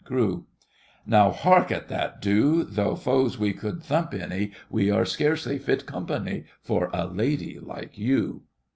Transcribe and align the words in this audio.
CREW. 0.03 0.47
Now, 1.05 1.29
hark 1.29 1.71
at 1.71 1.87
that, 1.89 2.19
do! 2.23 2.63
Though 2.63 2.95
foes 2.95 3.37
we 3.37 3.53
could 3.53 3.83
thump 3.83 4.15
any, 4.15 4.51
We 4.67 4.89
are 4.89 5.05
scarcely 5.05 5.59
fit 5.59 5.85
company 5.85 6.45
For 6.63 6.89
a 6.91 7.05
lady 7.05 7.59
like 7.59 7.99
you! 7.99 8.41